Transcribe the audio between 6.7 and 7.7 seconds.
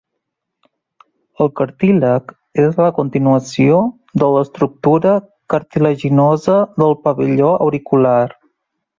del pavelló